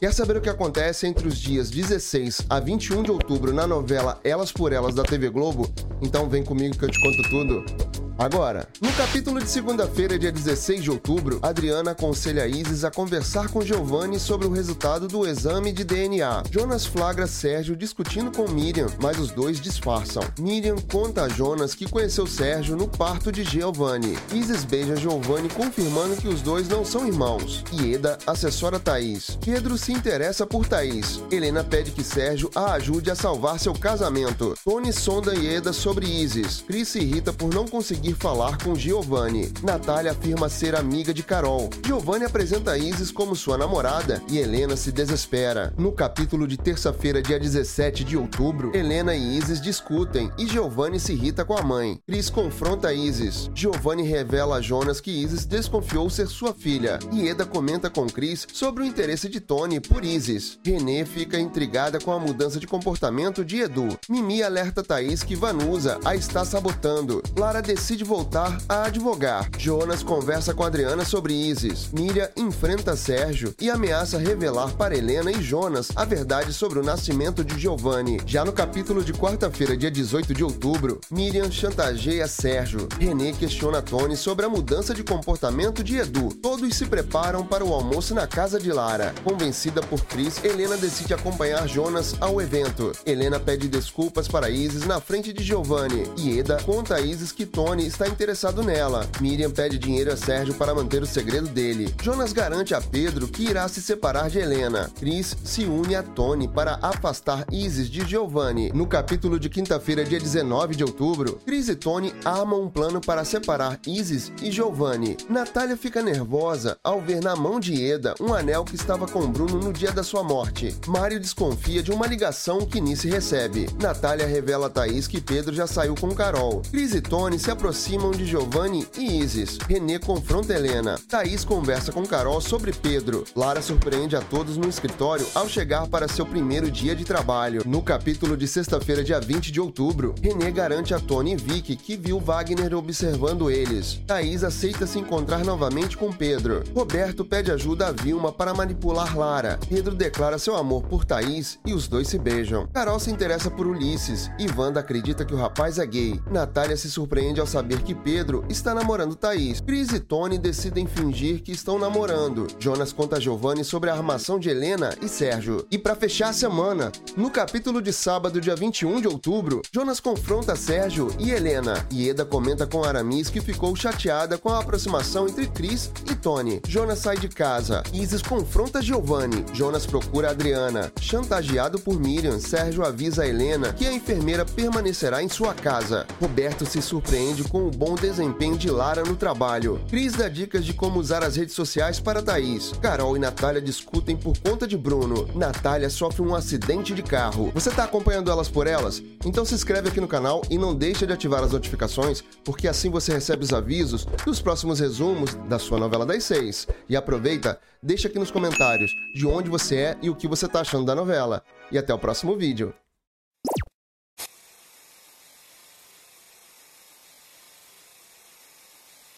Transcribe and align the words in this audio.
Quer 0.00 0.14
saber 0.14 0.34
o 0.34 0.40
que 0.40 0.48
acontece 0.48 1.06
entre 1.06 1.28
os 1.28 1.36
dias 1.36 1.68
16 1.70 2.46
a 2.48 2.58
21 2.58 3.02
de 3.02 3.10
outubro 3.10 3.52
na 3.52 3.66
novela 3.66 4.18
Elas 4.24 4.50
por 4.50 4.72
Elas 4.72 4.94
da 4.94 5.02
TV 5.02 5.28
Globo? 5.28 5.70
Então 6.00 6.26
vem 6.26 6.42
comigo 6.42 6.74
que 6.74 6.86
eu 6.86 6.90
te 6.90 6.98
conto 6.98 7.28
tudo. 7.28 7.89
Agora, 8.20 8.68
no 8.82 8.92
capítulo 8.92 9.40
de 9.40 9.48
segunda-feira, 9.48 10.18
dia 10.18 10.30
16 10.30 10.82
de 10.82 10.90
outubro, 10.90 11.38
Adriana 11.40 11.92
aconselha 11.92 12.46
Isis 12.46 12.84
a 12.84 12.90
conversar 12.90 13.48
com 13.48 13.62
Giovanni 13.62 14.20
sobre 14.20 14.46
o 14.46 14.52
resultado 14.52 15.08
do 15.08 15.26
exame 15.26 15.72
de 15.72 15.84
DNA. 15.84 16.42
Jonas 16.50 16.84
flagra 16.84 17.26
Sérgio 17.26 17.74
discutindo 17.74 18.30
com 18.30 18.46
Miriam, 18.46 18.88
mas 19.00 19.18
os 19.18 19.30
dois 19.30 19.58
disfarçam. 19.58 20.22
Miriam 20.38 20.76
conta 20.92 21.22
a 21.22 21.28
Jonas 21.30 21.74
que 21.74 21.88
conheceu 21.88 22.26
Sérgio 22.26 22.76
no 22.76 22.86
parto 22.86 23.32
de 23.32 23.42
Giovanni. 23.42 24.18
Isis 24.34 24.64
beija 24.64 24.96
Giovanni 24.96 25.48
confirmando 25.48 26.16
que 26.16 26.28
os 26.28 26.42
dois 26.42 26.68
não 26.68 26.84
são 26.84 27.06
irmãos. 27.06 27.64
Ieda 27.72 28.18
assessora 28.26 28.78
Thaís. 28.78 29.38
Pedro 29.42 29.78
se 29.78 29.92
interessa 29.92 30.46
por 30.46 30.66
Thaís. 30.66 31.22
Helena 31.30 31.64
pede 31.64 31.90
que 31.90 32.04
Sérgio 32.04 32.50
a 32.54 32.72
ajude 32.72 33.10
a 33.10 33.14
salvar 33.14 33.58
seu 33.58 33.72
casamento. 33.72 34.54
Tony 34.62 34.92
sonda 34.92 35.34
Ieda 35.34 35.72
sobre 35.72 36.06
Isis. 36.06 36.62
Cris 36.66 36.88
se 36.88 36.98
irrita 36.98 37.32
por 37.32 37.54
não 37.54 37.66
conseguir 37.66 37.89
conseguir 37.90 38.14
falar 38.14 38.56
com 38.58 38.76
Giovanni. 38.76 39.52
Natália 39.64 40.12
afirma 40.12 40.48
ser 40.48 40.76
amiga 40.76 41.12
de 41.12 41.24
Carol. 41.24 41.68
Giovanni 41.84 42.24
apresenta 42.24 42.78
Isis 42.78 43.10
como 43.10 43.34
sua 43.34 43.58
namorada 43.58 44.22
e 44.30 44.38
Helena 44.38 44.76
se 44.76 44.92
desespera. 44.92 45.74
No 45.76 45.90
capítulo 45.90 46.46
de 46.46 46.56
terça-feira, 46.56 47.20
dia 47.20 47.40
17 47.40 48.04
de 48.04 48.16
outubro, 48.16 48.70
Helena 48.72 49.12
e 49.12 49.36
Isis 49.36 49.60
discutem 49.60 50.30
e 50.38 50.46
Giovanni 50.46 51.00
se 51.00 51.14
irrita 51.14 51.44
com 51.44 51.56
a 51.56 51.62
mãe. 51.62 51.98
Chris 52.06 52.30
confronta 52.30 52.94
Isis. 52.94 53.50
Giovanni 53.52 54.04
revela 54.04 54.58
a 54.58 54.60
Jonas 54.60 55.00
que 55.00 55.10
Isis 55.10 55.44
desconfiou 55.44 56.08
ser 56.08 56.28
sua 56.28 56.54
filha. 56.54 57.00
E 57.10 57.26
Eda 57.26 57.44
comenta 57.44 57.90
com 57.90 58.06
Chris 58.06 58.46
sobre 58.52 58.84
o 58.84 58.86
interesse 58.86 59.28
de 59.28 59.40
Tony 59.40 59.80
por 59.80 60.04
Isis. 60.04 60.60
Renê 60.64 61.04
fica 61.04 61.40
intrigada 61.40 61.98
com 61.98 62.12
a 62.12 62.20
mudança 62.20 62.60
de 62.60 62.68
comportamento 62.68 63.44
de 63.44 63.62
Edu. 63.62 63.88
Mimi 64.08 64.44
alerta 64.44 64.80
Thaís 64.80 65.24
que 65.24 65.34
Vanusa 65.34 65.98
a 66.04 66.14
está 66.14 66.44
sabotando. 66.44 67.20
Lara 67.36 67.60
decide 67.80 68.04
voltar 68.04 68.58
a 68.68 68.84
advogar. 68.84 69.48
Jonas 69.56 70.02
conversa 70.02 70.52
com 70.52 70.62
Adriana 70.62 71.02
sobre 71.02 71.32
Isis. 71.32 71.88
Miriam 71.90 72.28
enfrenta 72.36 72.94
Sérgio 72.94 73.54
e 73.58 73.70
ameaça 73.70 74.18
revelar 74.18 74.72
para 74.74 74.94
Helena 74.94 75.32
e 75.32 75.40
Jonas 75.40 75.88
a 75.96 76.04
verdade 76.04 76.52
sobre 76.52 76.78
o 76.78 76.82
nascimento 76.82 77.42
de 77.42 77.58
Giovanni. 77.58 78.20
Já 78.26 78.44
no 78.44 78.52
capítulo 78.52 79.02
de 79.02 79.14
quarta-feira, 79.14 79.74
dia 79.78 79.90
18 79.90 80.34
de 80.34 80.44
outubro, 80.44 81.00
Miriam 81.10 81.50
chantageia 81.50 82.28
Sérgio. 82.28 82.86
René 82.98 83.32
questiona 83.32 83.80
Tony 83.80 84.14
sobre 84.14 84.44
a 84.44 84.50
mudança 84.50 84.92
de 84.92 85.02
comportamento 85.02 85.82
de 85.82 85.96
Edu. 85.96 86.34
Todos 86.34 86.76
se 86.76 86.84
preparam 86.84 87.46
para 87.46 87.64
o 87.64 87.72
almoço 87.72 88.14
na 88.14 88.26
casa 88.26 88.60
de 88.60 88.70
Lara. 88.70 89.14
Convencida 89.24 89.80
por 89.80 90.04
Chris, 90.04 90.44
Helena 90.44 90.76
decide 90.76 91.14
acompanhar 91.14 91.66
Jonas 91.66 92.14
ao 92.20 92.42
evento. 92.42 92.92
Helena 93.06 93.40
pede 93.40 93.68
desculpas 93.68 94.28
para 94.28 94.50
Isis 94.50 94.84
na 94.84 95.00
frente 95.00 95.32
de 95.32 95.42
Giovanni. 95.42 96.04
E 96.18 96.38
Eda 96.38 96.62
conta 96.62 96.96
a 96.96 97.00
Isis 97.00 97.32
que 97.32 97.46
está 97.80 98.08
interessado 98.08 98.62
nela. 98.62 99.06
Miriam 99.20 99.50
pede 99.50 99.78
dinheiro 99.78 100.10
a 100.10 100.16
Sérgio 100.16 100.54
para 100.54 100.74
manter 100.74 101.02
o 101.02 101.06
segredo 101.06 101.46
dele. 101.48 101.94
Jonas 102.02 102.32
garante 102.32 102.74
a 102.74 102.80
Pedro 102.80 103.28
que 103.28 103.44
irá 103.44 103.68
se 103.68 103.82
separar 103.82 104.30
de 104.30 104.38
Helena. 104.38 104.90
Chris 104.98 105.36
se 105.44 105.64
une 105.64 105.94
a 105.94 106.02
Tony 106.02 106.48
para 106.48 106.78
afastar 106.80 107.44
Isis 107.52 107.90
de 107.90 108.04
Giovanni. 108.06 108.72
No 108.72 108.86
capítulo 108.86 109.38
de 109.38 109.50
quinta-feira, 109.50 110.04
dia 110.04 110.18
19 110.18 110.74
de 110.74 110.84
outubro, 110.84 111.38
Chris 111.44 111.68
e 111.68 111.76
Tony 111.76 112.14
armam 112.24 112.62
um 112.62 112.70
plano 112.70 113.00
para 113.00 113.24
separar 113.24 113.78
Isis 113.86 114.32
e 114.42 114.50
Giovanni. 114.50 115.18
Natália 115.28 115.76
fica 115.76 116.02
nervosa 116.02 116.78
ao 116.82 117.00
ver 117.00 117.22
na 117.22 117.36
mão 117.36 117.60
de 117.60 117.84
Eda 117.84 118.14
um 118.20 118.32
anel 118.32 118.64
que 118.64 118.74
estava 118.74 119.06
com 119.06 119.30
Bruno 119.30 119.58
no 119.58 119.72
dia 119.72 119.92
da 119.92 120.02
sua 120.02 120.22
morte. 120.22 120.74
Mário 120.86 121.20
desconfia 121.20 121.82
de 121.82 121.92
uma 121.92 122.06
ligação 122.06 122.66
que 122.66 122.80
Nice 122.80 123.08
recebe. 123.08 123.68
Natália 123.78 124.26
revela 124.26 124.68
a 124.68 124.70
Thaís 124.70 125.06
que 125.06 125.20
Pedro 125.20 125.54
já 125.54 125.66
saiu 125.66 125.94
com 125.94 126.14
Carol. 126.14 126.62
Chris 126.70 126.94
e 126.94 127.00
Tony 127.00 127.38
se 127.38 127.49
aproximam 127.50 127.90
aproximam 127.90 128.10
de 128.10 128.24
Giovanni 128.24 128.86
e 128.96 129.20
Isis. 129.20 129.58
René 129.68 129.98
confronta 129.98 130.52
Helena. 130.52 130.98
Thaís 131.08 131.44
conversa 131.44 131.92
com 131.92 132.04
Carol 132.06 132.40
sobre 132.40 132.72
Pedro. 132.72 133.24
Lara 133.34 133.62
surpreende 133.62 134.16
a 134.16 134.20
todos 134.20 134.56
no 134.56 134.68
escritório 134.68 135.26
ao 135.34 135.48
chegar 135.48 135.86
para 135.88 136.08
seu 136.08 136.26
primeiro 136.26 136.70
dia 136.70 136.94
de 136.94 137.04
trabalho. 137.04 137.62
No 137.66 137.82
capítulo 137.82 138.36
de 138.36 138.46
sexta-feira, 138.46 139.02
dia 139.02 139.20
20 139.20 139.50
de 139.50 139.60
outubro, 139.60 140.14
René 140.22 140.50
garante 140.50 140.94
a 140.94 141.00
Tony 141.00 141.32
e 141.32 141.36
Vicky 141.36 141.76
que 141.76 141.96
viu 141.96 142.20
Wagner 142.20 142.74
observando 142.74 143.50
eles. 143.50 144.00
Thaís 144.06 144.44
aceita 144.44 144.86
se 144.86 144.98
encontrar 144.98 145.44
novamente 145.44 145.96
com 145.96 146.12
Pedro. 146.12 146.62
Roberto 146.74 147.24
pede 147.24 147.50
ajuda 147.50 147.88
a 147.88 147.92
Vilma 147.92 148.32
para 148.32 148.54
manipular 148.54 149.16
Lara. 149.16 149.58
Pedro 149.68 149.94
declara 149.94 150.38
seu 150.38 150.56
amor 150.56 150.82
por 150.82 151.04
Thaís 151.04 151.58
e 151.64 151.72
os 151.72 151.88
dois 151.88 152.08
se 152.08 152.18
beijam. 152.18 152.68
Carol 152.72 152.98
se 152.98 153.10
interessa 153.10 153.50
por 153.50 153.66
Ulisses 153.66 154.30
e 154.38 154.46
Wanda 154.56 154.80
acredita 154.80 155.24
que 155.24 155.34
o 155.34 155.38
rapaz 155.38 155.78
é 155.78 155.86
gay. 155.86 156.20
Natália 156.30 156.76
se 156.76 156.90
surpreende 156.90 157.39
ao 157.40 157.46
saber 157.46 157.82
que 157.82 157.94
Pedro 157.94 158.44
está 158.48 158.74
namorando 158.74 159.16
Thaís. 159.16 159.60
Chris 159.60 159.90
e 159.92 160.00
Tony 160.00 160.38
decidem 160.38 160.86
fingir 160.86 161.42
que 161.42 161.52
estão 161.52 161.78
namorando. 161.78 162.46
Jonas 162.58 162.92
conta 162.92 163.16
a 163.16 163.20
Giovanni 163.20 163.64
sobre 163.64 163.90
a 163.90 163.94
armação 163.94 164.38
de 164.38 164.48
Helena 164.48 164.94
e 165.00 165.08
Sérgio. 165.08 165.66
E 165.70 165.78
para 165.78 165.94
fechar 165.94 166.30
a 166.30 166.32
semana, 166.32 166.92
no 167.16 167.30
capítulo 167.30 167.80
de 167.80 167.92
sábado, 167.92 168.40
dia 168.40 168.54
21 168.54 169.00
de 169.00 169.08
outubro, 169.08 169.62
Jonas 169.72 170.00
confronta 170.00 170.56
Sérgio 170.56 171.08
e 171.18 171.30
Helena. 171.30 171.86
E 171.90 172.08
Eda 172.08 172.24
comenta 172.24 172.66
com 172.66 172.84
Aramis 172.84 173.30
que 173.30 173.40
ficou 173.40 173.74
chateada 173.74 174.36
com 174.38 174.50
a 174.50 174.58
aproximação 174.60 175.26
entre 175.26 175.46
Chris 175.46 175.90
e 176.10 176.14
Tony. 176.14 176.60
Jonas 176.66 176.98
sai 176.98 177.16
de 177.16 177.28
casa. 177.28 177.82
Isis 177.92 178.22
confronta 178.22 178.82
Giovanni. 178.82 179.44
Jonas 179.52 179.86
procura 179.86 180.30
Adriana. 180.30 180.92
Chantageado 181.00 181.78
por 181.78 181.98
Miriam, 181.98 182.38
Sérgio 182.38 182.84
avisa 182.84 183.22
a 183.22 183.28
Helena 183.28 183.72
que 183.72 183.86
a 183.86 183.92
enfermeira 183.92 184.44
permanecerá 184.44 185.22
em 185.22 185.28
sua 185.28 185.54
casa. 185.54 186.06
Roberto 186.20 186.66
se 186.66 186.82
surpreende 186.82 187.29
com 187.48 187.60
com 187.60 187.66
o 187.66 187.70
bom 187.70 187.94
desempenho 187.94 188.56
de 188.56 188.70
Lara 188.70 189.02
no 189.02 189.14
trabalho. 189.14 189.78
Cris 189.90 190.14
dá 190.14 190.28
dicas 190.28 190.64
de 190.64 190.72
como 190.72 190.98
usar 190.98 191.22
as 191.22 191.36
redes 191.36 191.54
sociais 191.54 192.00
para 192.00 192.22
Thaís. 192.22 192.72
Carol 192.80 193.16
e 193.16 193.20
Natália 193.20 193.60
discutem 193.60 194.16
por 194.16 194.38
conta 194.38 194.66
de 194.66 194.78
Bruno. 194.78 195.28
Natália 195.34 195.90
sofre 195.90 196.22
um 196.22 196.34
acidente 196.34 196.94
de 196.94 197.02
carro. 197.02 197.50
Você 197.52 197.68
está 197.68 197.84
acompanhando 197.84 198.30
elas 198.30 198.48
por 198.48 198.66
elas? 198.66 199.02
Então 199.24 199.44
se 199.44 199.54
inscreve 199.54 199.90
aqui 199.90 200.00
no 200.00 200.08
canal 200.08 200.40
e 200.48 200.56
não 200.56 200.74
deixa 200.74 201.06
de 201.06 201.12
ativar 201.12 201.44
as 201.44 201.52
notificações, 201.52 202.24
porque 202.42 202.66
assim 202.66 202.88
você 202.88 203.12
recebe 203.12 203.44
os 203.44 203.52
avisos 203.52 204.06
dos 204.24 204.40
próximos 204.40 204.80
resumos 204.80 205.34
da 205.46 205.58
sua 205.58 205.78
novela 205.78 206.06
das 206.06 206.24
seis. 206.24 206.66
E 206.88 206.96
aproveita, 206.96 207.60
deixa 207.82 208.08
aqui 208.08 208.18
nos 208.18 208.30
comentários 208.30 208.90
de 209.14 209.26
onde 209.26 209.50
você 209.50 209.76
é 209.76 209.98
e 210.00 210.08
o 210.08 210.16
que 210.16 210.26
você 210.26 210.46
está 210.46 210.60
achando 210.62 210.86
da 210.86 210.94
novela. 210.94 211.42
E 211.70 211.76
até 211.76 211.92
o 211.92 211.98
próximo 211.98 212.36
vídeo. 212.36 212.72